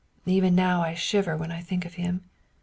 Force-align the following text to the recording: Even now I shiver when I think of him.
Even 0.25 0.55
now 0.55 0.81
I 0.81 0.95
shiver 0.95 1.37
when 1.37 1.51
I 1.51 1.61
think 1.61 1.85
of 1.85 1.93
him. 1.93 2.23